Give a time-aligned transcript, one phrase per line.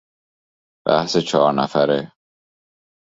[0.85, 2.11] بحث چهار نفره